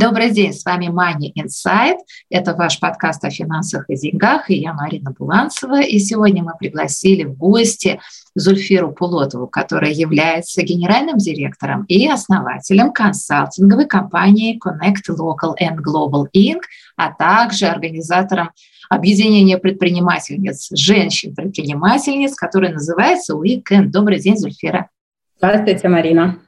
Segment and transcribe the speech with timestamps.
[0.00, 1.96] Добрый день, с вами Money Insight.
[2.30, 5.80] Это ваш подкаст о финансах и деньгах, и я Марина Буланцева.
[5.80, 7.98] И сегодня мы пригласили в гости
[8.36, 16.60] Зульфиру Пулотову, которая является генеральным директором и основателем консалтинговой компании Connect Local and Global Inc.,
[16.96, 18.50] а также организатором
[18.88, 23.86] объединения предпринимательниц, женщин-предпринимательниц, которое называется Weekend.
[23.86, 24.90] Добрый день, Зульфира.
[25.38, 26.38] Здравствуйте, Марина.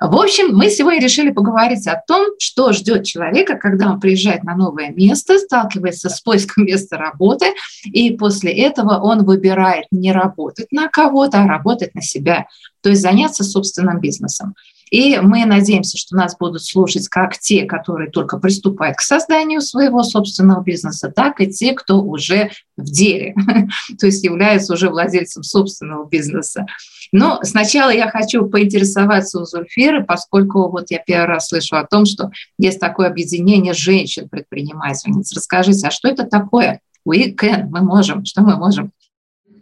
[0.00, 4.56] В общем, мы сегодня решили поговорить о том, что ждет человека, когда он приезжает на
[4.56, 7.46] новое место, сталкивается с поиском места работы,
[7.84, 12.46] и после этого он выбирает не работать на кого-то, а работать на себя,
[12.82, 14.54] то есть заняться собственным бизнесом.
[14.90, 20.02] И мы надеемся, что нас будут слушать как те, которые только приступают к созданию своего
[20.02, 23.34] собственного бизнеса, так и те, кто уже в деле,
[23.98, 26.66] то есть являются уже владельцем собственного бизнеса.
[27.12, 32.06] Но сначала я хочу поинтересоваться у Зульфиры, поскольку вот я первый раз слышу о том,
[32.06, 35.32] что есть такое объединение женщин-предпринимательниц.
[35.34, 36.80] Расскажите, а что это такое?
[37.06, 38.92] We can, мы можем, что мы можем?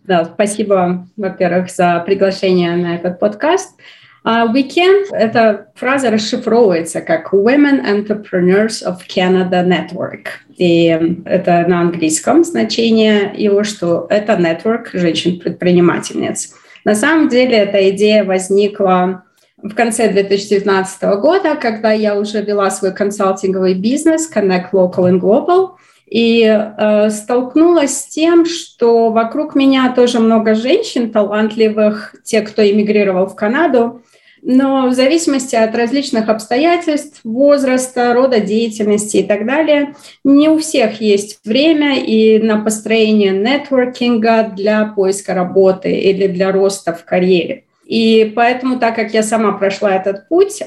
[0.05, 3.77] Да, спасибо, во-первых, за приглашение на этот подкаст.
[4.25, 10.27] Uh, Weekend— эта фраза расшифровывается как Women Entrepreneurs of Canada Network.
[10.57, 10.87] И
[11.25, 16.55] это на английском значение его, что это network женщин-предпринимательниц.
[16.85, 19.25] На самом деле эта идея возникла
[19.57, 25.71] в конце 2019 года, когда я уже вела свой консалтинговый бизнес Connect Local and Global—
[26.13, 33.29] и э, столкнулась с тем, что вокруг меня тоже много женщин талантливых, те, кто эмигрировал
[33.29, 34.03] в Канаду,
[34.42, 39.95] но в зависимости от различных обстоятельств, возраста, рода деятельности и так далее,
[40.25, 46.92] не у всех есть время и на построение нетворкинга для поиска работы или для роста
[46.92, 47.64] в карьере.
[47.85, 50.63] И поэтому, так как я сама прошла этот путь,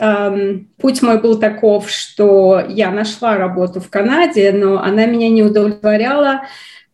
[0.80, 6.44] путь мой был таков, что я нашла работу в Канаде, но она меня не удовлетворяла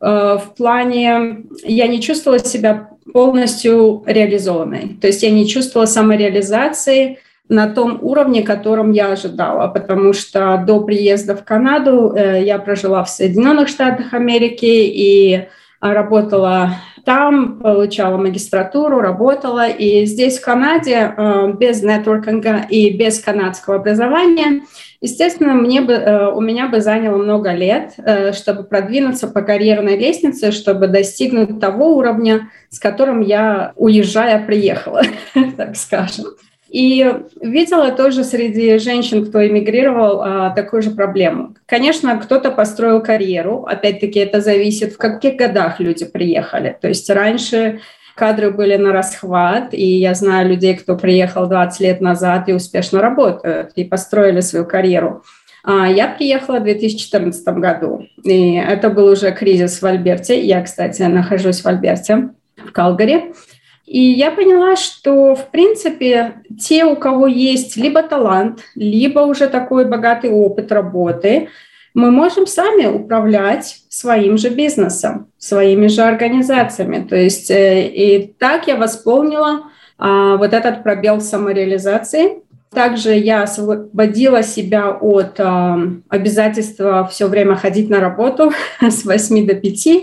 [0.02, 4.98] в плане, я не чувствовала себя полностью реализованной.
[5.00, 7.20] То есть я не чувствовала самореализации
[7.50, 13.04] на том уровне, котором я ожидала, потому что до приезда в Канаду э, я прожила
[13.04, 15.48] в Соединенных Штатах Америки и
[15.82, 19.68] работала там, получала магистратуру, работала.
[19.68, 24.64] И здесь, в Канаде, э, без нетворкинга и без канадского образования,
[25.02, 29.98] естественно, мне бы, э, у меня бы заняло много лет, э, чтобы продвинуться по карьерной
[29.98, 35.02] лестнице, чтобы достигнуть того уровня, с которым я, уезжая, приехала,
[35.58, 36.26] так скажем.
[36.72, 37.06] И
[37.42, 41.56] видела тоже среди женщин, кто эмигрировал, а, такую же проблему.
[41.66, 43.66] Конечно, кто-то построил карьеру.
[43.66, 46.78] Опять-таки это зависит, в каких годах люди приехали.
[46.80, 47.82] То есть раньше
[48.16, 53.02] кадры были на расхват, и я знаю людей, кто приехал 20 лет назад и успешно
[53.02, 55.24] работают, и построили свою карьеру.
[55.66, 60.40] А, я приехала в 2014 году, и это был уже кризис в Альберте.
[60.40, 63.34] Я, кстати, нахожусь в Альберте, в Калгари.
[63.92, 69.84] И я поняла, что, в принципе, те, у кого есть либо талант, либо уже такой
[69.84, 71.50] богатый опыт работы,
[71.94, 77.06] мы можем сами управлять своим же бизнесом, своими же организациями.
[77.06, 79.64] То есть э, и так я восполнила
[79.98, 82.44] а, вот этот пробел самореализации.
[82.74, 89.56] Также я освободила себя от а, обязательства все время ходить на работу с 8 до
[89.56, 90.00] 5 а,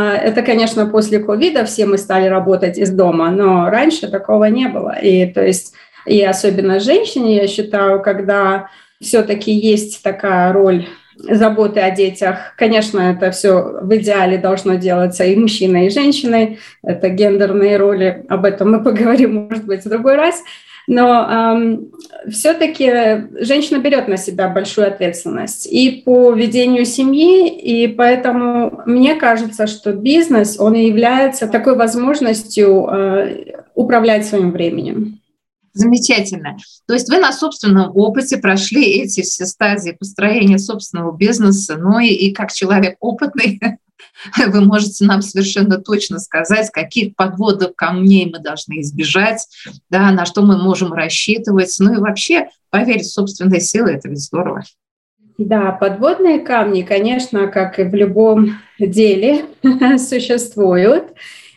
[0.00, 4.98] это, конечно, после ковида все мы стали работать из дома, но раньше такого не было.
[4.98, 5.74] И то есть,
[6.04, 8.68] и особенно женщине, я считаю, когда
[9.00, 10.86] все-таки есть такая роль
[11.16, 12.54] заботы о детях.
[12.56, 16.58] Конечно, это все в идеале должно делаться и мужчиной, и женщиной.
[16.82, 18.24] Это гендерные роли.
[18.28, 20.42] Об этом мы поговорим, может быть, в другой раз.
[20.86, 21.92] Но эм,
[22.30, 29.66] все-таки женщина берет на себя большую ответственность и по ведению семьи, и поэтому мне кажется,
[29.66, 33.44] что бизнес, он и является такой возможностью э,
[33.74, 35.20] управлять своим временем.
[35.74, 36.56] Замечательно.
[36.86, 42.06] То есть вы на собственном опыте прошли эти все стадии построения собственного бизнеса, ну и,
[42.06, 43.60] и как человек опытный,
[44.46, 49.46] вы можете нам совершенно точно сказать, каких подводов камней мы должны избежать,
[49.90, 51.74] да, на что мы можем рассчитывать.
[51.78, 54.62] Ну и вообще поверить в собственные силы– это ведь здорово.
[55.36, 59.46] Да, подводные камни, конечно, как и в любом деле,
[59.98, 61.12] существуют.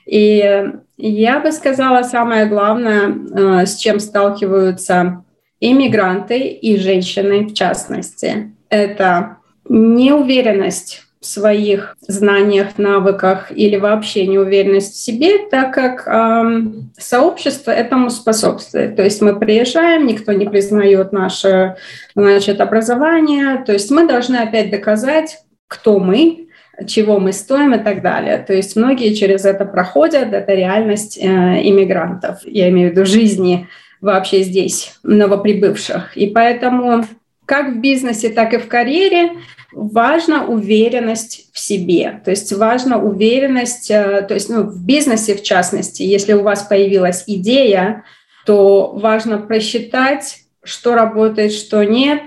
[0.08, 5.24] И я бы сказала, самое главное, э, с чем сталкиваются
[5.60, 9.38] иммигранты и женщины в частности, это
[9.70, 16.62] неуверенность своих знаниях, навыках или вообще неуверенность в себе, так как э,
[16.98, 18.96] сообщество этому способствует.
[18.96, 21.76] То есть мы приезжаем, никто не признает наше
[22.16, 26.48] значит, образование, то есть мы должны опять доказать, кто мы,
[26.86, 28.38] чего мы стоим и так далее.
[28.38, 33.68] То есть многие через это проходят, это реальность э, иммигрантов, я имею в виду жизни
[34.02, 36.16] вообще здесь, новоприбывших.
[36.16, 37.04] И поэтому
[37.48, 39.32] как в бизнесе, так и в карьере
[39.72, 42.22] важна уверенность в себе.
[42.24, 46.64] То есть важна уверенность, э, то есть ну, в бизнесе в частности, если у вас
[46.64, 48.04] появилась идея,
[48.46, 52.22] то важно просчитать, что работает, что нет,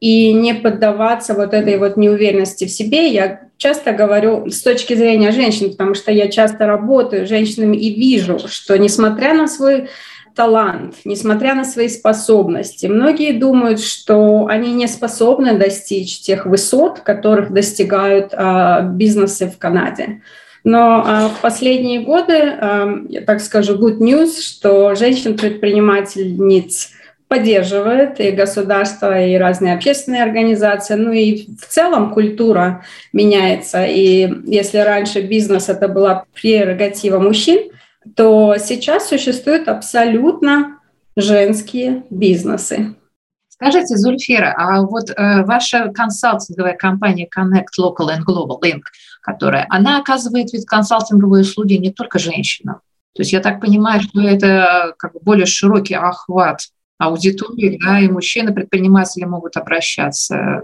[0.00, 3.08] и не поддаваться вот этой вот неуверенности в себе.
[3.08, 7.94] Я часто говорю с точки зрения женщин, потому что я часто работаю с женщинами и
[7.94, 9.88] вижу, что несмотря на свой
[10.36, 12.86] талант, несмотря на свои способности.
[12.86, 20.20] Многие думают, что они не способны достичь тех высот, которых достигают а, бизнесы в Канаде.
[20.62, 26.90] Но а, в последние годы, а, я так скажу, good news, что женщин-предпринимательниц
[27.28, 30.94] поддерживает и государство, и разные общественные организации.
[30.94, 33.84] Ну и в целом культура меняется.
[33.86, 37.70] И если раньше бизнес это была прерогатива мужчин,
[38.14, 40.78] то сейчас существуют абсолютно
[41.16, 42.94] женские бизнесы.
[43.48, 48.82] Скажите, Зульфира, а вот э, ваша консалтинговая компания Connect Local and Global Link,
[49.22, 52.80] которая, она оказывает ведь консалтинговые услуги не только женщинам.
[53.14, 56.66] То есть я так понимаю, что это как бы более широкий охват
[56.98, 60.62] аудитории, да, и мужчины-предприниматели могут обращаться.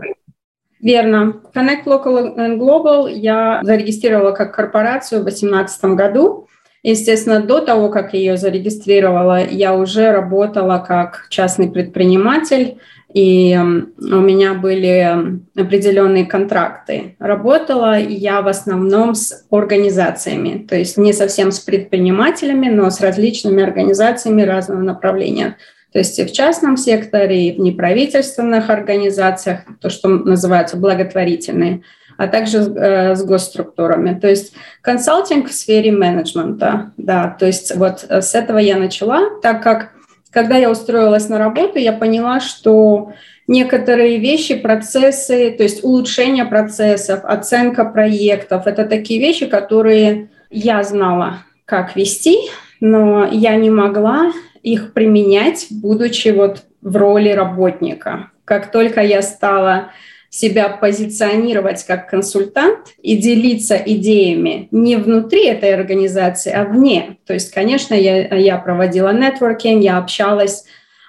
[0.78, 1.40] Верно.
[1.54, 6.48] Connect Local and Global я зарегистрировала как корпорацию в 2018 году.
[6.82, 12.78] Естественно, до того, как я ее зарегистрировала, я уже работала как частный предприниматель,
[13.14, 17.14] и у меня были определенные контракты.
[17.20, 23.62] Работала я в основном с организациями, то есть не совсем с предпринимателями, но с различными
[23.62, 25.58] организациями разного направления.
[25.92, 31.82] То есть и в частном секторе, и в неправительственных организациях, то, что называется благотворительные–
[32.16, 34.18] а также э, с госструктурами.
[34.18, 39.40] То есть консалтинг в сфере менеджмента, да, то есть вот э, с этого я начала,
[39.42, 39.90] так как
[40.30, 43.12] когда я устроилась на работу, я поняла, что
[43.46, 51.44] некоторые вещи, процессы, то есть улучшение процессов, оценка проектов, это такие вещи, которые я знала,
[51.66, 52.36] как вести,
[52.80, 54.32] но я не могла
[54.62, 58.30] их применять, будучи вот в роли работника.
[58.44, 59.90] Как только я стала
[60.32, 67.18] себя позиционировать как консультант и делиться идеями не внутри этой организации, а вне.
[67.26, 70.64] То есть, конечно, я, я проводила нетворкинг, я общалась,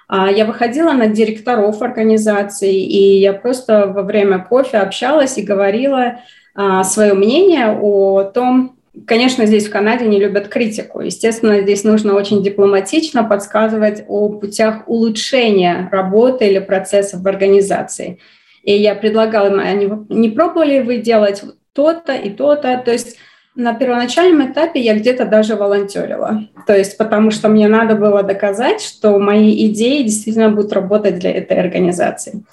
[0.08, 6.20] а, я выходила на директоров организации, и я просто во время кофе общалась и говорила
[6.54, 8.76] а, свое мнение о том,
[9.08, 11.00] Конечно, здесь в Канаде не любят критику.
[11.00, 18.20] Естественно, здесь нужно очень дипломатично подсказывать о путях улучшения работы или процессов в организации.
[18.64, 21.42] И я предлагала им, они не пробовали вы делать
[21.74, 22.82] то-то и то-то.
[22.84, 23.18] То есть
[23.54, 26.48] на первоначальном этапе я где-то даже волонтерила.
[26.66, 31.30] То есть потому что мне надо было доказать, что мои идеи действительно будут работать для
[31.32, 32.44] этой организации.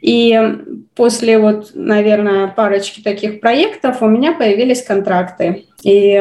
[0.00, 0.38] И
[0.96, 5.66] после вот, наверное, парочки таких проектов у меня появились контракты.
[5.82, 6.16] И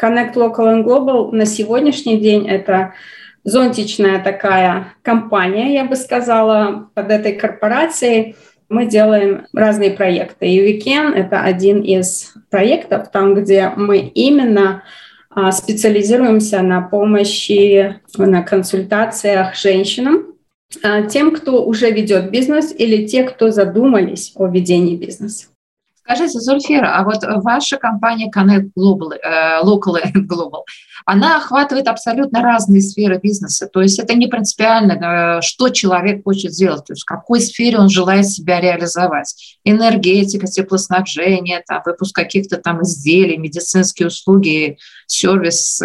[0.00, 2.94] Connect Local and Global на сегодняшний день это
[3.42, 8.36] зонтичная такая компания, я бы сказала, под этой корпорацией–
[8.68, 10.46] мы делаем разные проекты.
[10.46, 14.82] И Weekend— это один из проектов, там, где мы именно
[15.30, 20.34] а, специализируемся на помощи, на консультациях женщинам,
[20.82, 25.48] а, тем, кто уже ведет бизнес или те, кто задумались о ведении бизнеса.
[26.06, 30.64] Скажите, Зульфира, а вот ваша компания Connect Global, э, Local and Global,
[31.06, 33.70] она охватывает абсолютно разные сферы бизнеса.
[33.72, 37.78] То есть это не принципиально, э, что человек хочет сделать, то есть в какой сфере
[37.78, 39.56] он желает себя реализовать.
[39.64, 45.80] Энергетика, теплоснабжение, там, выпуск каких-то там изделий, медицинские услуги, сервис.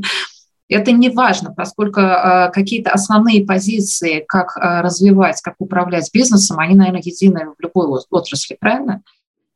[0.70, 7.02] Это не важно, поскольку э, какие-то основные позиции, как развивать, как управлять бизнесом, они, наверное,
[7.04, 9.02] едины в любой отрасли, правильно?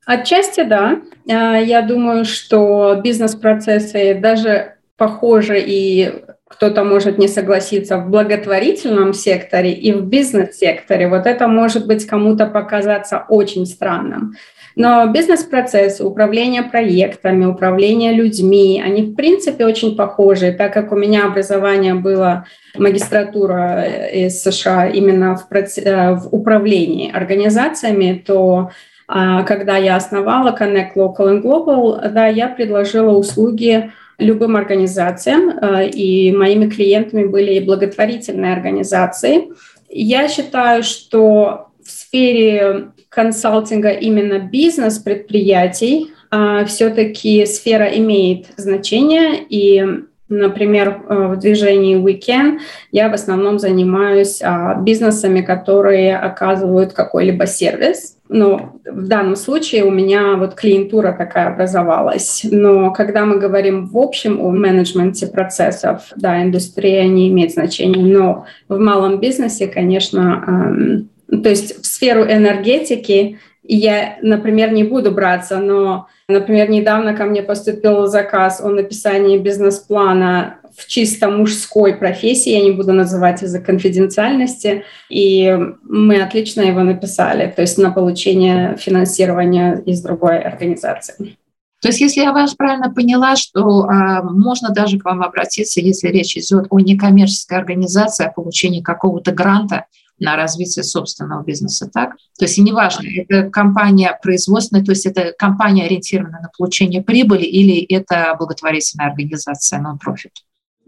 [0.08, 1.02] Отчасти да.
[1.30, 9.70] А, я думаю, что бизнес-процессы даже похожи и кто-то может не согласиться в благотворительном секторе
[9.70, 11.08] и в бизнес-секторе.
[11.08, 14.32] Вот это может быть кому-то показаться очень странным.
[14.76, 20.52] Но бизнес-процессы, управление проектами, управление людьми, они в принципе очень похожи.
[20.52, 22.46] Так как у меня образование было
[22.78, 28.70] магистратура из США именно в, э, в управлении организациями, то
[29.08, 36.32] когда я основала Connect Local and Global, да, я предложила услуги любым организациям, э, и
[36.32, 39.48] моими клиентами были и благотворительные организации.
[39.88, 51.04] Я считаю, что в сфере консалтинга именно бизнес-предприятий э, все-таки сфера имеет значение, и Например,
[51.08, 52.58] э, в движении Weekend
[52.92, 58.17] я в основном занимаюсь а, бизнесами, которые оказывают какой-либо сервис.
[58.28, 62.42] Но в данном случае у меня вот клиентура такая образовалась.
[62.50, 68.02] Но когда мы говорим в общем о менеджменте процессов, да, индустрия не имеет значения.
[68.02, 75.10] Но в малом бизнесе, конечно, эм, то есть в сферу энергетики я, например, не буду
[75.10, 82.52] браться, но Например, недавно ко мне поступил заказ о написании бизнес-плана в чисто мужской профессии,
[82.52, 88.76] я не буду называть из-за конфиденциальности, и мы отлично его написали, то есть на получение
[88.76, 91.36] финансирования из другой организации.
[91.80, 96.08] То есть, если я вас правильно поняла, что а, можно даже к вам обратиться, если
[96.08, 99.86] речь идет о некоммерческой организации, о получении какого-то гранта
[100.18, 102.16] на развитие собственного бизнеса, так?
[102.38, 107.80] То есть неважно, это компания производственная, то есть это компания ориентирована на получение прибыли или
[107.84, 110.32] это благотворительная организация, non-profit?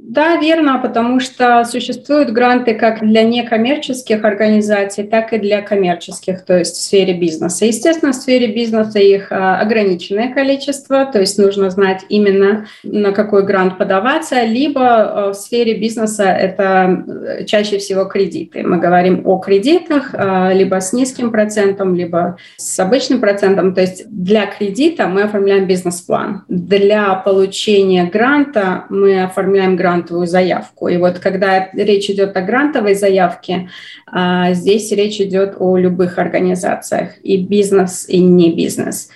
[0.03, 6.59] Да, верно, потому что существуют гранты как для некоммерческих организаций, так и для коммерческих, то
[6.59, 7.67] есть в сфере бизнеса.
[7.67, 13.45] Естественно, в сфере бизнеса их а, ограниченное количество, то есть нужно знать именно на какой
[13.45, 18.63] грант подаваться, либо а, в сфере бизнеса это э, чаще всего кредиты.
[18.63, 23.75] Мы говорим о кредитах а, либо с низким процентом, либо с обычным процентом.
[23.75, 26.43] То есть для кредита мы оформляем бизнес-план.
[26.49, 30.89] Для получения гранта мы оформляем грант грантовую заявку.
[30.89, 33.71] И вот когда речь идет о грантовой заявке,
[34.07, 39.11] а, здесь речь идет о любых организациях, и бизнес, и не бизнес.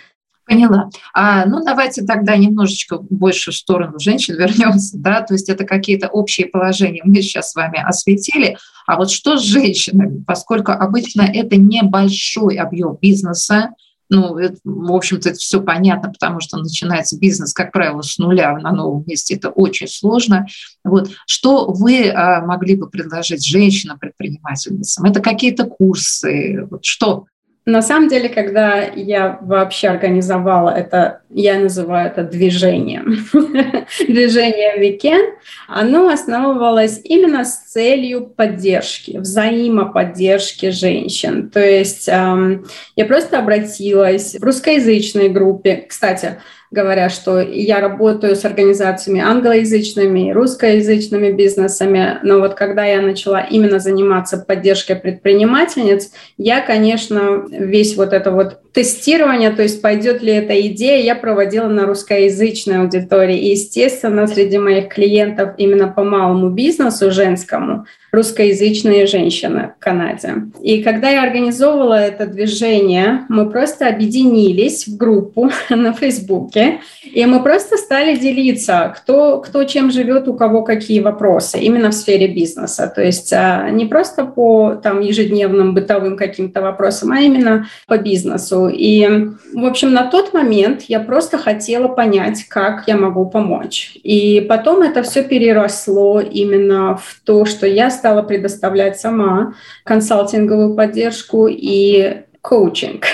[0.47, 0.90] Поняла.
[1.14, 6.09] А, ну, давайте тогда немножечко больше в сторону женщин вернемся, да, то есть это какие-то
[6.09, 8.57] общие положения мы сейчас с вами осветили.
[8.87, 13.71] А вот что с женщинами, поскольку обычно это небольшой объем бизнеса,
[14.11, 18.57] ну, это, в общем-то, это все понятно, потому что начинается бизнес, как правило, с нуля
[18.59, 19.35] на новом месте.
[19.35, 20.47] Это очень сложно.
[20.85, 21.11] Вот.
[21.27, 25.05] Что вы а, могли бы предложить женщинам-предпринимательницам?
[25.05, 26.67] Это какие-то курсы?
[26.71, 27.27] Вот что?
[27.66, 33.25] На самом деле, когда я вообще организовала это, я называю это движением,
[34.06, 41.49] движение Weekend, оно основывалось именно с целью поддержки, взаимоподдержки женщин.
[41.49, 42.66] То есть эм,
[42.97, 45.87] я просто обратилась в русскоязычной группе.
[45.88, 46.37] Кстати,
[46.75, 53.78] говоря, что я работаю с организациями англоязычными, русскоязычными бизнесами, но вот когда я начала именно
[53.78, 60.61] заниматься поддержкой предпринимательниц, я, конечно, весь вот это вот тестирование, то есть пойдет ли эта
[60.69, 63.38] идея, я проводила на русскоязычной аудитории.
[63.38, 70.35] И, естественно, среди моих клиентов именно по малому бизнесу женскому русскоязычные женщины в Канаде.
[70.61, 76.63] И когда я организовывала это движение, мы просто объединились в группу на Фейсбуке,
[77.02, 81.94] и мы просто стали делиться, кто, кто чем живет, у кого какие вопросы, именно в
[81.94, 82.92] сфере бизнеса.
[82.94, 88.68] То есть а, не просто по там, ежедневным бытовым каким-то вопросам, а именно по бизнесу.
[88.68, 89.06] И,
[89.52, 93.97] в общем, на тот момент я просто хотела понять, как я могу помочь.
[94.02, 99.54] И потом это все переросло именно в то, что я стала предоставлять сама
[99.85, 103.06] консалтинговую поддержку и коучинг.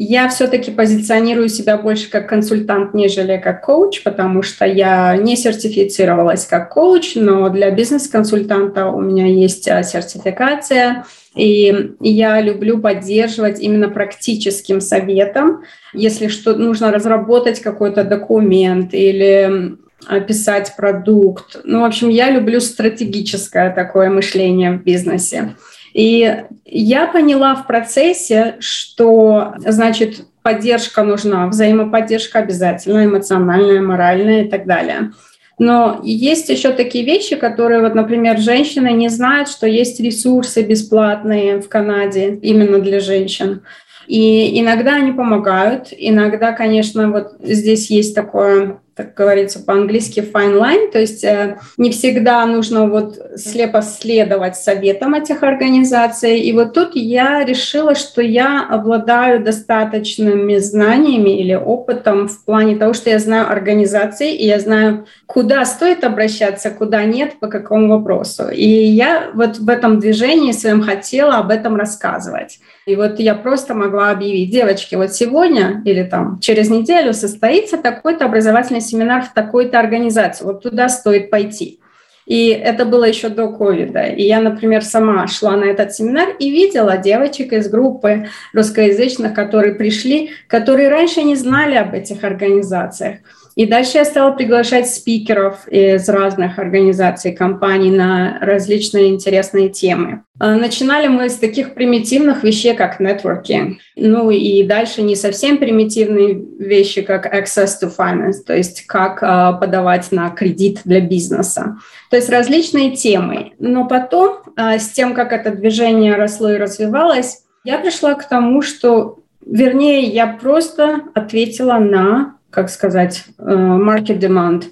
[0.00, 6.46] Я все-таки позиционирую себя больше как консультант, нежели как коуч, потому что я не сертифицировалась
[6.46, 13.88] как коуч, но для бизнес-консультанта у меня есть а, сертификация, и я люблю поддерживать именно
[13.88, 15.64] практическим советом.
[15.92, 21.60] Если что нужно разработать какой-то документ или описать продукт.
[21.64, 25.56] Ну, в общем, я люблю стратегическое такое мышление в бизнесе.
[25.94, 34.66] И я поняла в процессе, что, значит, поддержка нужна, взаимоподдержка обязательно, эмоциональная, моральная и так
[34.66, 35.12] далее.
[35.58, 41.60] Но есть еще такие вещи, которые, вот, например, женщины не знают, что есть ресурсы бесплатные
[41.60, 43.62] в Канаде именно для женщин.
[44.06, 50.90] И иногда они помогают, иногда, конечно, вот здесь есть такое так говорится по-английски, fine line,
[50.90, 56.40] то есть э, не всегда нужно вот слепо следовать советам этих организаций.
[56.40, 62.92] И вот тут я решила, что я обладаю достаточными знаниями или опытом в плане того,
[62.92, 68.48] что я знаю организации, и я знаю, куда стоит обращаться, куда нет, по какому вопросу.
[68.48, 72.58] И я вот в этом движении своем хотела об этом рассказывать.
[72.88, 78.24] И вот я просто могла объявить, девочки, вот сегодня или там через неделю состоится такой-то
[78.24, 81.80] образовательный семинар в такой-то организации, вот туда стоит пойти.
[82.24, 84.04] И это было еще до ковида.
[84.04, 89.74] И я, например, сама шла на этот семинар и видела девочек из группы русскоязычных, которые
[89.74, 93.18] пришли, которые раньше не знали об этих организациях.
[93.58, 100.22] И дальше я стала приглашать спикеров из разных организаций, компаний на различные интересные темы.
[100.38, 103.80] А, начинали мы с таких примитивных вещей, как нетворкинг.
[103.96, 109.54] Ну и дальше не совсем примитивные вещи, как access to finance, то есть как а,
[109.54, 111.78] подавать на кредит для бизнеса.
[112.10, 113.54] То есть различные темы.
[113.58, 118.62] Но потом, а, с тем, как это движение росло и развивалось, я пришла к тому,
[118.62, 124.64] что, вернее, я просто ответила на как сказать, э, market demand.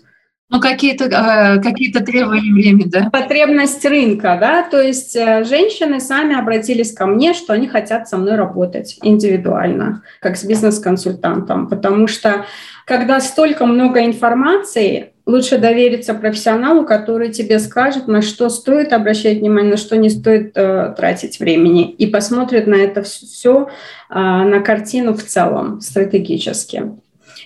[0.49, 3.11] Ну, какие-то э, какие требования времени, да?
[3.11, 8.17] Потребность рынка, да, то есть э, женщины сами обратились ко мне, что они хотят со
[8.17, 12.47] мной работать индивидуально, как с бизнес-консультантом, потому что
[12.85, 19.73] когда столько много информации, лучше довериться профессионалу, который тебе скажет, на что стоит обращать внимание,
[19.73, 23.69] на что не стоит э, тратить времени, и посмотрит на это все,
[24.09, 26.93] э, на картину в целом, стратегически.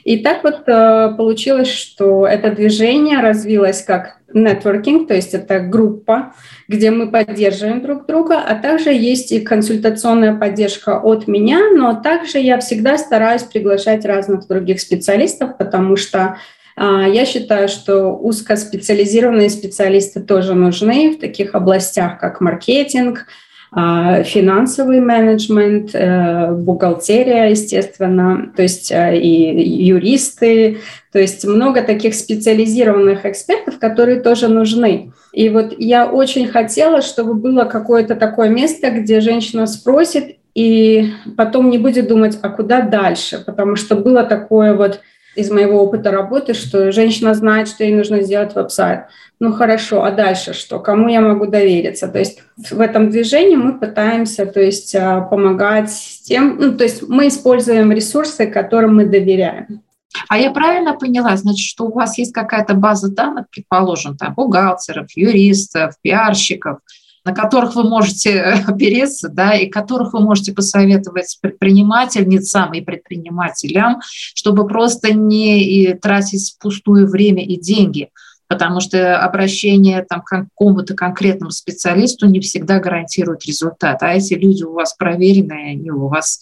[0.04, 6.35] И так вот э, получилось, что это движение развилось как нетворкинг, то есть это группа,
[6.69, 12.38] где мы поддерживаем друг друга, а также есть и консультационная поддержка от меня, но также
[12.38, 16.37] я всегда стараюсь приглашать разных других специалистов, потому что
[16.76, 23.26] а, я считаю, что узкоспециализированные специалисты тоже нужны в таких областях, как маркетинг,
[23.73, 30.79] финансовый менеджмент, э, бухгалтерия, естественно, то есть э, и юристы,
[31.12, 35.12] то есть много таких специализированных экспертов, которые тоже нужны.
[35.33, 41.71] И вот я очень хотела, чтобы было какое-то такое место, где женщина спросит и потом
[41.71, 45.01] не будет думать, а куда дальше, потому что было такое вот
[45.40, 49.07] из моего опыта работы, что женщина знает, что ей нужно сделать веб-сайт.
[49.40, 50.79] Ну хорошо, а дальше что?
[50.79, 52.09] Кому я могу довериться?
[52.09, 55.90] То есть в этом движении мы пытаемся то есть, а, помогать
[56.24, 59.83] тем, ну, то есть мы используем ресурсы, которым мы доверяем.
[60.29, 65.07] А я правильно поняла, значит, что у вас есть какая-то база данных, предположим, там, бухгалтеров,
[65.14, 66.79] юристов, пиарщиков,
[67.24, 74.00] на которых вы можете опереться, да, и которых вы можете посоветовать предпринимательницам и предпринимателям,
[74.35, 78.11] чтобы просто не тратить пустое время и деньги,
[78.48, 84.64] потому что обращение там, к какому-то конкретному специалисту не всегда гарантирует результат, а эти люди
[84.64, 86.40] у вас проверенные, они у вас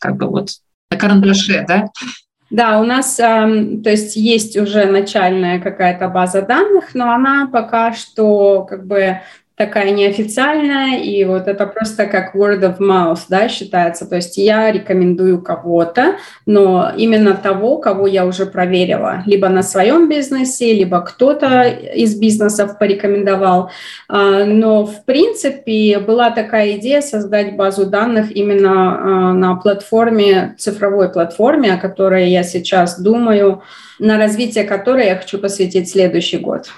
[0.00, 0.50] как бы вот
[0.90, 1.88] на карандаше, да?
[2.50, 8.64] Да, у нас, то есть есть уже начальная какая-то база данных, но она пока что
[8.64, 9.20] как бы
[9.60, 14.06] такая неофициальная, и вот это просто как word of mouth, да, считается.
[14.06, 20.08] То есть я рекомендую кого-то, но именно того, кого я уже проверила, либо на своем
[20.08, 23.70] бизнесе, либо кто-то из бизнесов порекомендовал.
[24.08, 31.12] А, но, в принципе, была такая идея создать базу данных именно а, на платформе, цифровой
[31.12, 33.62] платформе, о которой я сейчас думаю,
[33.98, 36.70] на развитие которой я хочу посвятить следующий год.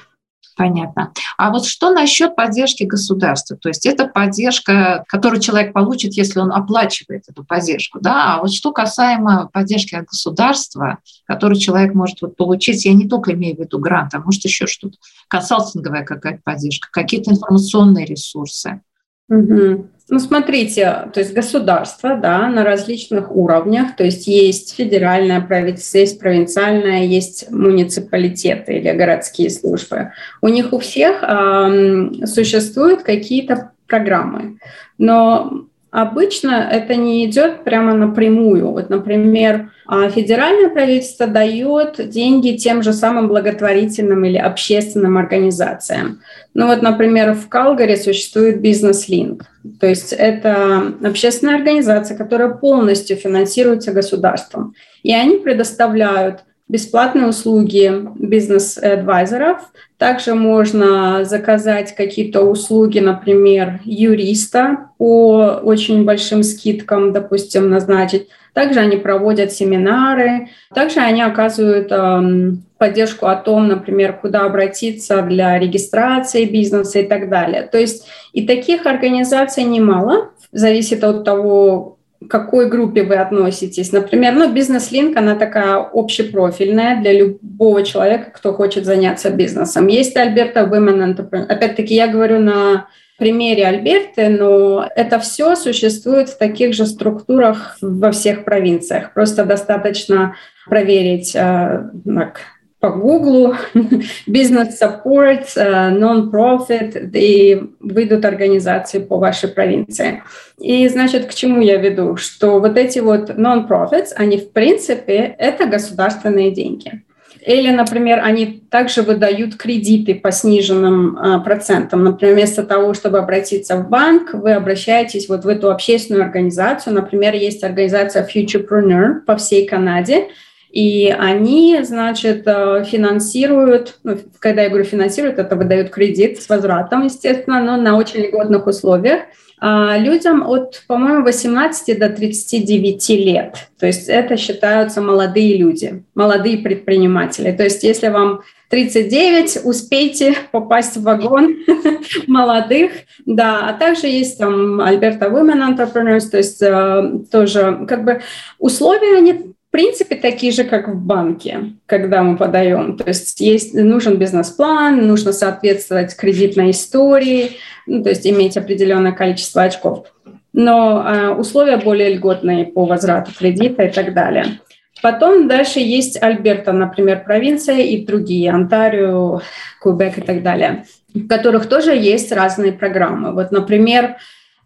[0.57, 1.13] Понятно.
[1.39, 3.57] А вот что насчет поддержки государства?
[3.57, 8.01] То есть это поддержка, которую человек получит, если он оплачивает эту поддержку.
[8.01, 8.35] Да?
[8.35, 13.33] А вот что касаемо поддержки от государства, которую человек может вот получить, я не только
[13.33, 18.83] имею в виду грант, а может еще что-то, консалтинговая какая-то поддержка, какие-то информационные ресурсы.
[19.29, 19.89] Угу.
[20.13, 26.21] Ну, смотрите, то есть государство, да, на различных уровнях, то есть есть федеральное правительство, есть
[26.21, 30.13] провинциальное, есть муниципалитеты или городские службы.
[30.43, 34.59] У них у всех э, существуют какие-то программы,
[34.99, 38.71] но Обычно это не идет прямо напрямую.
[38.71, 46.23] Вот, например, а, федеральное правительство дает деньги тем же самым благотворительным или общественным организациям.
[46.55, 49.43] Ну вот, например, в Калгари существует Link.
[49.81, 54.75] То есть это общественная организация, которая полностью финансируется государством.
[55.03, 56.41] И они предоставляют
[56.73, 59.59] бесплатные услуги бизнес-адвайзеров.
[59.99, 68.29] Также можно заказать какие-то услуги, например, юриста по очень большим скидкам, допустим, назначить.
[68.55, 70.49] Также они проводят семинары.
[70.75, 77.29] Также они оказывают э, поддержку о том, например, куда обратиться для регистрации бизнеса и так
[77.29, 77.69] далее.
[77.71, 80.31] То есть и таких организаций немало.
[80.53, 83.93] Зависит от того, к какой группе вы относитесь.
[83.93, 89.87] Например, ну, бизнес-линк, она такая общепрофильная для любого человека, кто хочет заняться бизнесом.
[89.87, 91.47] Есть Альберта Women Entrepreneur.
[91.47, 92.87] Опять-таки, я говорю на
[93.19, 99.15] примере Альберты, но это все существует в таких же структурах во всех провинциях.
[99.15, 100.35] Просто достаточно
[100.67, 102.41] проверить э, так,
[102.83, 103.55] по Гуглу,
[104.27, 110.25] бизнес-саппорт, э, non-profit, и выйдут организации по вашей провинции.
[110.59, 112.17] И, значит, к чему я веду?
[112.17, 117.05] Что вот эти вот non-profits, они, в принципе, это государственные деньги.
[117.47, 122.03] Или, например, они также выдают кредиты по сниженным а, процентам.
[122.03, 126.95] Например, вместо того, чтобы обратиться в банк, вы обращаетесь вот в эту общественную организацию.
[126.95, 130.29] Например, есть организация Futurepreneur по всей Канаде,
[130.73, 137.05] и они, значит, э, финансируют, ну, когда я говорю финансируют, это выдают кредит с возвратом,
[137.05, 139.21] естественно, но на очень льготных условиях
[139.65, 143.69] а, людям от, по-моему, 18 до 39 лет.
[143.79, 147.53] То есть это считаются молодые люди, молодые предприниматели.
[147.53, 151.59] То есть если вам 39, успейте попасть в вагон
[152.27, 152.91] молодых,
[153.25, 158.21] да, а также есть там Альберта Women Entrepreneurs, то есть э, тоже как бы
[158.59, 162.97] условия, они принципе, такие же, как в банке, когда мы подаем.
[162.97, 167.53] То есть, есть нужен бизнес-план, нужно соответствовать кредитной истории,
[167.87, 170.07] ну, то есть иметь определенное количество очков.
[170.53, 174.61] Но э, условия более льготные по возврату кредита и так далее.
[175.01, 179.41] Потом дальше есть Альберта, например, провинция и другие, Онтарио,
[179.81, 183.33] Кубек и так далее, в которых тоже есть разные программы.
[183.33, 184.17] Вот, например,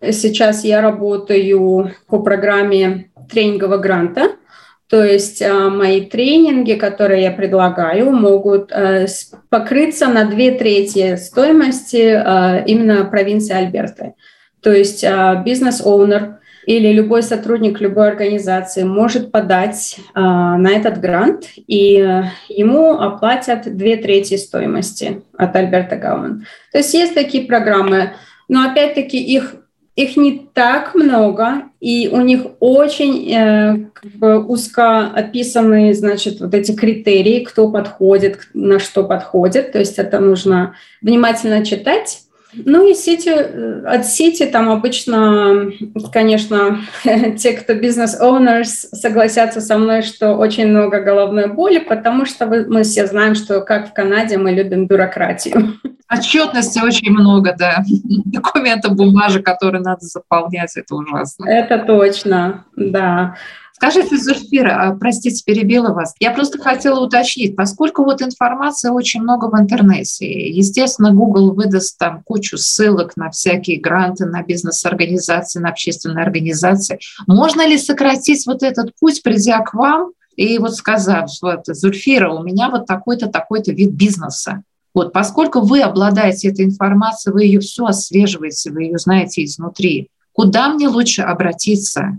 [0.03, 4.33] сейчас я работаю по программе тренингового гранта–
[4.89, 9.07] то есть а, мои тренинги, которые я предлагаю, могут э,
[9.49, 14.15] покрыться на две трети стоимости а, именно провинции Альберты.
[14.63, 22.01] То есть а, бизнес-оунер или любой сотрудник любой организации может подать на этот грант, и
[22.01, 26.45] э, ему оплатят две трети стоимости от Альберта Гауман.
[26.73, 28.15] То есть есть такие программы,
[28.49, 29.55] но опять-таки их
[29.97, 36.53] их не так много, и у них очень э, как бы узко описаны, значит, вот
[36.53, 39.73] эти критерии, кто подходит, на что подходит.
[39.73, 42.26] То есть это нужно внимательно читать.
[42.65, 45.71] Ну и сети, э, от сети там обычно,
[46.13, 46.81] конечно,
[47.39, 53.07] те, кто бизнес-owners, согласятся со мной, что очень много головной боли, потому что мы все
[53.07, 55.75] знаем, что как в Канаде мы любим бюрократию.
[56.09, 57.83] Отчетности очень много, да.
[58.25, 61.49] Документов, бумажек, которые надо заполнять, это ужасно.
[61.49, 63.37] Это точно, да.
[63.77, 66.15] Скажите, Зульфира, а, простите, перебила вас.
[66.19, 72.23] Я просто хотела уточнить, поскольку вот информации очень много в интернете, естественно, Google выдаст там
[72.25, 77.01] кучу ссылок на всякие гранты, на бизнес-организации, на общественные организации.
[77.27, 82.43] Можно ли сократить вот этот путь, придя к вам и вот сказав, вот, Зульфира, у
[82.43, 84.63] меня вот такой-то, такой-то вид бизнеса,
[84.95, 90.09] вот, поскольку вы обладаете этой информацией, вы ее все отслеживаете, вы ее знаете изнутри.
[90.33, 92.19] Куда мне лучше обратиться?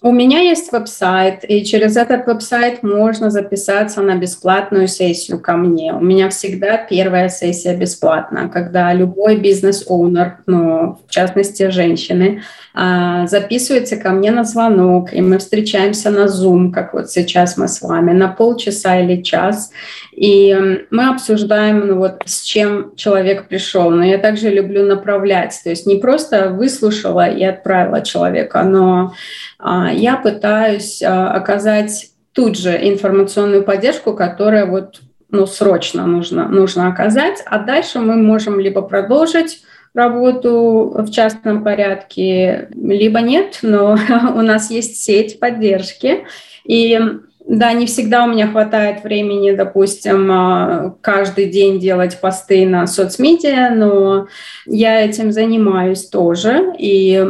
[0.00, 5.92] У меня есть веб-сайт, и через этот веб-сайт можно записаться на бесплатную сессию ко мне.
[5.92, 12.42] У меня всегда первая сессия бесплатна, когда любой бизнес-оунер, ну, в частности, женщины,
[12.74, 17.66] а, записывается ко мне на звонок, и мы встречаемся на Zoom, как вот сейчас мы
[17.66, 19.72] с вами, на полчаса или час,
[20.12, 23.90] и мы обсуждаем, ну вот, с чем человек пришел.
[23.90, 29.12] Но я также люблю направлять, то есть не просто выслушала и отправила человека, но
[29.58, 36.88] а, я пытаюсь а, оказать тут же информационную поддержку, которая вот ну, срочно нужно, нужно
[36.88, 39.62] оказать, а дальше мы можем либо продолжить
[39.94, 43.98] работу в частном порядке, либо нет, но
[44.34, 46.24] у нас есть сеть поддержки.
[46.64, 47.00] И
[47.48, 53.70] да, не всегда у меня хватает времени, допустим, а, каждый день делать посты на соцмедиа,
[53.74, 54.28] но
[54.66, 56.74] я этим занимаюсь тоже.
[56.78, 57.26] И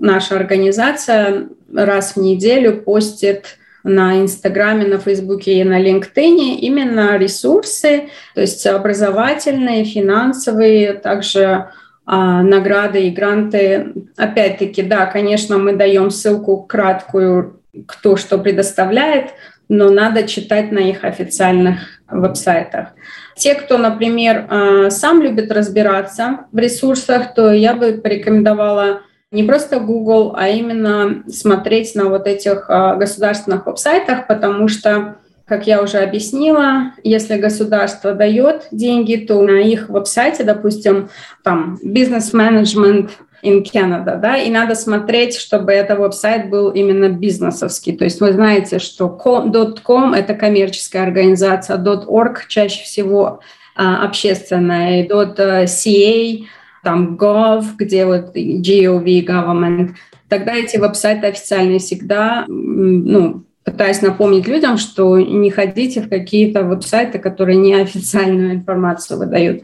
[0.00, 8.08] наша организация раз в неделю постит на Инстаграме, на Фейсбуке и на LinkedIn именно ресурсы,
[8.34, 11.68] то есть образовательные, финансовые, также
[12.04, 13.92] а, награды и гранты.
[14.16, 19.30] Опять-таки, да, конечно, мы даем ссылку краткую, кто что предоставляет,
[19.68, 22.88] но надо читать на их официальных веб-сайтах.
[23.36, 29.80] Те, кто, например, э, сам любит разбираться в ресурсах, то я бы порекомендовала не просто
[29.80, 35.98] Google, а именно смотреть на вот этих э, государственных веб-сайтах, потому что как я уже
[35.98, 41.08] объяснила, если государство дает деньги, то на их веб-сайте, допустим,
[41.44, 43.12] там бизнес-менеджмент
[43.44, 47.96] in Canada, да, и надо смотреть, чтобы этот веб-сайт был именно бизнесовский.
[47.96, 53.40] То есть вы знаете, что .com– это коммерческая организация, .org чаще всего
[53.76, 56.46] а, общественная, и .ca,
[56.86, 59.94] там gov, где вот gov, government,
[60.28, 67.18] тогда эти веб-сайты официальные всегда, ну, пытаюсь напомнить людям, что не ходите в какие-то веб-сайты,
[67.18, 69.62] которые неофициальную информацию выдают.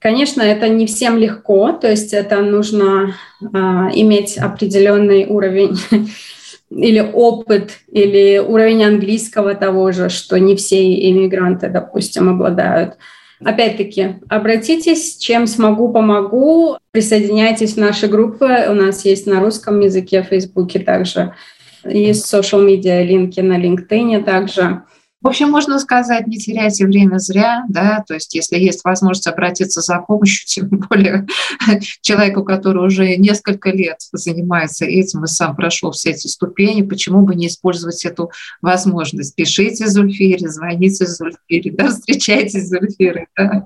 [0.00, 5.78] Конечно, это не всем легко, то есть это нужно э, иметь определенный уровень
[6.70, 12.94] или опыт, или уровень английского того же, что не все иммигранты, допустим, обладают.
[13.40, 16.76] Опять-таки, обратитесь, чем смогу, помогу.
[16.92, 18.66] Присоединяйтесь в наши группы.
[18.68, 21.34] У нас есть на русском языке в Фейсбуке также.
[21.84, 24.82] Есть social media линки на LinkedIn также.
[25.24, 29.80] В общем, можно сказать, не теряйте время зря, да, то есть если есть возможность обратиться
[29.80, 31.26] за помощью, тем более
[32.02, 37.34] человеку, который уже несколько лет занимается этим и сам прошел все эти ступени, почему бы
[37.34, 39.34] не использовать эту возможность?
[39.34, 43.26] Пишите Зульфире, звоните Зульфире, да, встречайтесь с Зульфирой.
[43.34, 43.64] Да.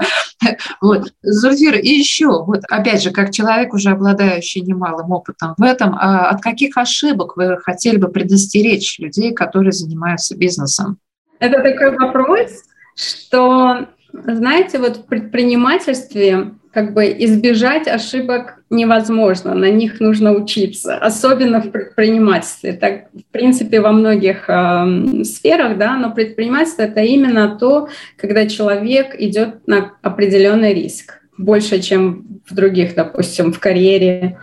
[0.80, 1.12] Вот.
[1.22, 6.30] Зульфира, и еще, вот опять же, как человек, уже обладающий немалым опытом в этом, а
[6.30, 11.00] от каких ошибок вы хотели бы предостеречь людей, которые занимаются бизнесом?
[11.40, 20.01] Это такой вопрос, что, знаете, вот в предпринимательстве как бы избежать ошибок невозможно, на них
[20.01, 22.74] нужно учиться, особенно в предпринимательстве.
[22.74, 29.14] Так, в принципе, во многих э, сферах, да, но предпринимательство это именно то, когда человек
[29.18, 34.38] идет на определенный риск больше, чем в других, допустим, в карьере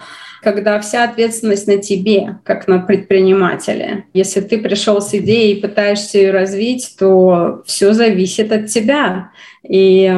[0.46, 4.06] когда вся ответственность на тебе, как на предпринимателе.
[4.14, 9.32] Если ты пришел с идеей и пытаешься ее развить, то все зависит от тебя.
[9.68, 10.14] И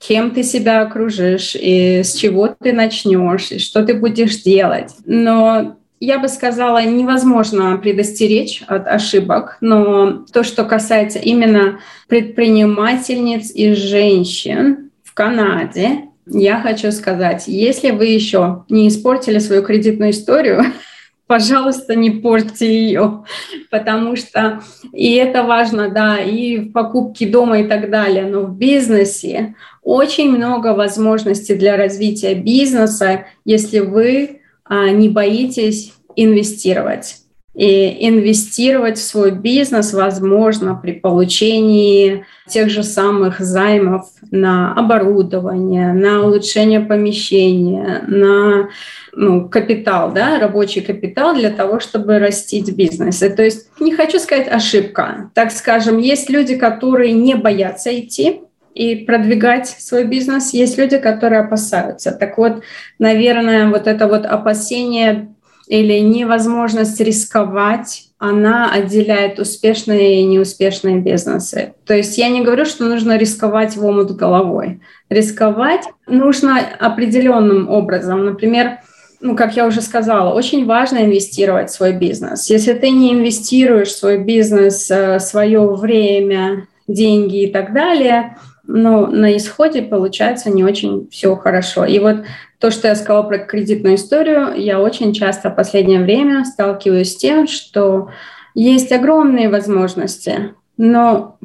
[0.00, 4.94] кем ты себя окружишь, и с чего ты начнешь, и что ты будешь делать.
[5.04, 13.74] Но я бы сказала, невозможно предостеречь от ошибок, но то, что касается именно предпринимательниц и
[13.74, 20.64] женщин в Канаде, я хочу сказать, если вы еще не испортили свою кредитную историю,
[21.26, 23.24] пожалуйста, не портите ее,
[23.70, 24.62] потому что
[24.92, 30.30] и это важно, да, и в покупке дома и так далее, но в бизнесе очень
[30.30, 37.27] много возможностей для развития бизнеса, если вы а, не боитесь инвестировать.
[37.58, 46.22] И инвестировать в свой бизнес возможно при получении тех же самых займов на оборудование, на
[46.22, 48.68] улучшение помещения, на
[49.12, 53.24] ну, капитал, да, рабочий капитал для того, чтобы растить бизнес.
[53.24, 55.32] И, то есть не хочу сказать ошибка.
[55.34, 58.42] Так скажем, есть люди, которые не боятся идти,
[58.78, 60.52] и продвигать свой бизнес.
[60.52, 62.12] Есть люди, которые опасаются.
[62.12, 62.62] Так вот,
[63.00, 65.34] наверное, вот это вот опасение
[65.68, 71.74] или невозможность рисковать, она отделяет успешные и неуспешные бизнесы.
[71.86, 74.80] То есть я не говорю, что нужно рисковать в омут головой.
[75.08, 78.24] Рисковать нужно определенным образом.
[78.24, 78.78] Например,
[79.20, 82.50] ну, как я уже сказала, очень важно инвестировать в свой бизнес.
[82.50, 89.06] Если ты не инвестируешь в свой бизнес, э, свое время, деньги и так далее, ну,
[89.06, 91.84] на исходе получается не очень все хорошо.
[91.84, 92.18] И вот
[92.58, 97.16] то, что я сказала про кредитную историю, я очень часто в последнее время сталкиваюсь с
[97.16, 98.10] тем, что
[98.54, 101.38] есть огромные возможности, но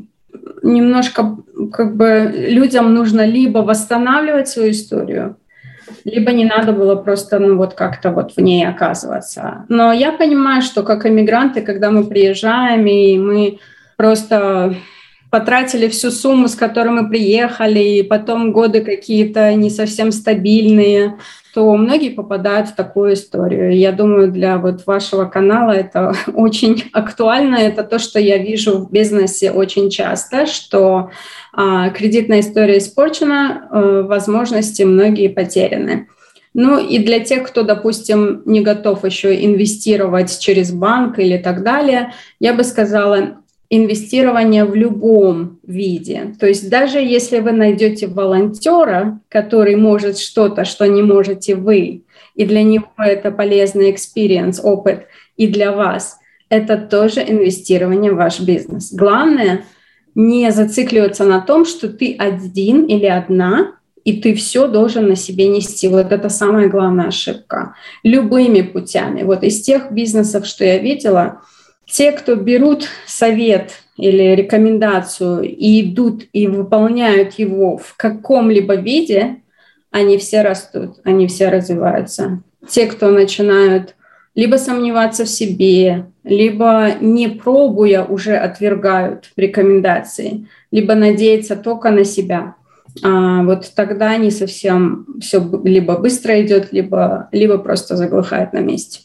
[0.64, 1.38] немножко
[1.72, 5.38] как бы людям нужно либо восстанавливать свою историю,
[6.04, 9.66] либо не надо было просто ну вот как-то вот в ней оказываться.
[9.70, 13.60] Но я понимаю, что как иммигранты, когда мы приезжаем и мы
[13.98, 14.76] просто
[15.34, 21.18] потратили всю сумму, с которой мы приехали, и потом годы какие-то не совсем стабильные,
[21.56, 23.76] то многие попадают в такую историю.
[23.76, 27.56] Я думаю, для вот вашего канала это очень актуально.
[27.56, 31.10] Это то, что я вижу в бизнесе очень часто, что
[31.52, 36.10] а, кредитная история испорчена, а, возможности многие потеряны.
[36.54, 42.14] Ну и для тех, кто, допустим, не готов еще инвестировать через банк или так далее,
[42.40, 43.43] я бы сказала,
[43.76, 46.36] инвестирование в любом виде.
[46.40, 52.04] То есть даже если вы найдете волонтера, который может что-то, что не можете вы,
[52.36, 55.08] и для него это полезный experience, опыт,
[55.38, 56.18] и для вас,
[56.50, 58.94] это тоже инвестирование в ваш бизнес.
[58.94, 59.66] Главное
[60.14, 65.48] не зацикливаться на том, что ты один или одна, и ты все должен на себе
[65.48, 65.88] нести.
[65.88, 67.76] Вот это самая главная ошибка.
[68.04, 69.24] Любыми путями.
[69.24, 71.42] Вот из тех бизнесов, что я видела,
[71.86, 79.42] те, кто берут совет или рекомендацию и идут и выполняют его в каком-либо виде,
[79.92, 82.42] они все растут, они все развиваются.
[82.68, 83.96] Те, кто начинают
[84.36, 92.56] либо сомневаться в себе, либо не пробуя уже отвергают рекомендации, либо надеяться только на себя.
[93.04, 99.02] А вот тогда не совсем все либо быстро идет, либо, либо просто заглухает на месте.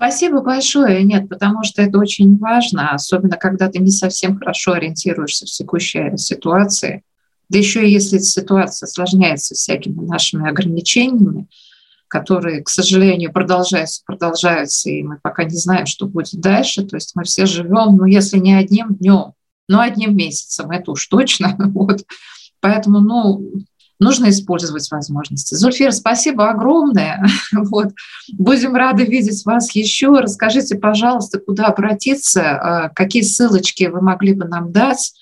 [0.00, 1.04] Спасибо большое.
[1.04, 6.16] Нет, потому что это очень важно, особенно когда ты не совсем хорошо ориентируешься в текущей
[6.16, 7.02] ситуации.
[7.50, 11.48] Да еще и если ситуация осложняется всякими нашими ограничениями,
[12.08, 16.82] которые, к сожалению, продолжаются, продолжаются, и мы пока не знаем, что будет дальше.
[16.82, 19.34] То есть мы все живем, ну, если не одним днем,
[19.68, 21.54] но одним месяцем, это уж точно.
[21.74, 22.06] Вот.
[22.60, 23.52] Поэтому, ну,
[24.00, 25.54] нужно использовать возможности.
[25.54, 27.24] Зульфир, спасибо огромное.
[27.52, 27.88] Вот.
[28.32, 30.08] Будем рады видеть вас еще.
[30.18, 35.12] Расскажите, пожалуйста, куда обратиться, а, какие ссылочки вы могли бы нам дать.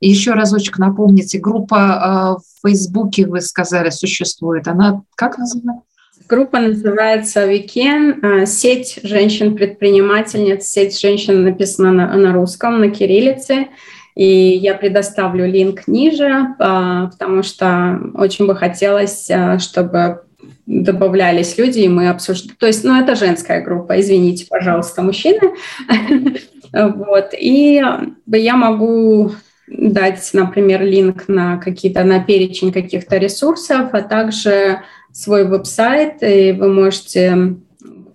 [0.00, 4.66] Еще разочек напомните, группа а, в Фейсбуке, вы сказали, существует.
[4.68, 5.82] Она как называется?
[6.28, 13.68] Группа называется Weekend, а, сеть женщин-предпринимательниц, сеть женщин написана на, на русском, на кириллице.
[14.14, 20.22] И я предоставлю линк ниже, а, потому что очень бы хотелось, а, чтобы
[20.66, 22.56] добавлялись люди, и мы обсуждали.
[22.56, 25.40] То есть, ну, это женская группа, извините, пожалуйста, мужчины.
[26.72, 27.34] Вот.
[27.38, 27.80] И
[28.26, 29.30] я могу
[29.68, 34.80] дать, например, линк на какие-то, на перечень каких-то ресурсов, а также
[35.12, 37.54] свой веб-сайт, и вы можете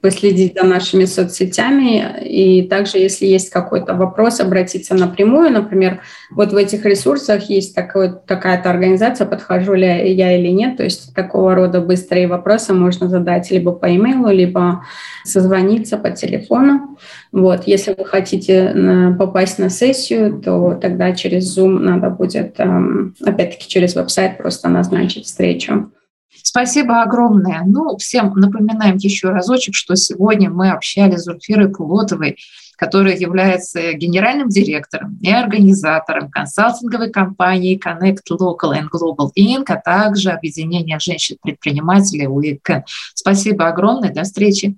[0.02, 2.24] последить за нашими соцсетями.
[2.24, 5.52] И также, если есть какой-то вопрос, обратиться напрямую.
[5.52, 10.78] Например, вот в этих ресурсах есть такой, такая-то организация, подхожу ли я или нет.
[10.78, 14.84] То есть такого рода быстрые вопросы можно задать либо по имейлу, либо
[15.26, 16.98] созвониться по телефону.
[17.32, 17.64] Вот.
[17.66, 23.68] Если вы хотите э, попасть на сессию, то тогда через Zoom надо будет, эм, опять-таки,
[23.68, 25.92] через веб-сайт просто назначить встречу.
[26.44, 27.64] Спасибо огромное.
[27.66, 32.38] Ну, всем напоминаем еще разочек, что сегодня мы общались с Зульфирой Пулотовой,
[32.78, 40.32] которая является генеральным директором и организатором консалтинговой компании Connect Local and Global Inc., а также
[40.32, 42.84] объединения женщин-предпринимателей УИК.
[43.14, 44.14] Спасибо огромное.
[44.14, 44.78] До встречи.